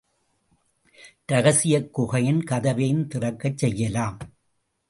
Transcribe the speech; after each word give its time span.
ரகசியக் 1.25 1.93
குகையின் 1.93 2.41
கதவையும் 2.43 3.07
திறக்கச் 3.07 3.57
செய்யலாம். 3.57 4.17